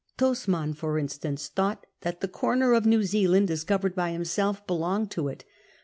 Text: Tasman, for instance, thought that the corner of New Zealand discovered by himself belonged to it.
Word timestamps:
Tasman, 0.17 0.73
for 0.73 0.97
instance, 0.97 1.47
thought 1.47 1.85
that 2.01 2.21
the 2.21 2.27
corner 2.27 2.73
of 2.73 2.87
New 2.87 3.03
Zealand 3.03 3.47
discovered 3.47 3.93
by 3.93 4.09
himself 4.09 4.65
belonged 4.65 5.11
to 5.11 5.27
it. 5.27 5.45